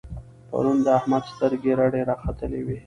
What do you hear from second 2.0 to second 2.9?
را ختلې وې.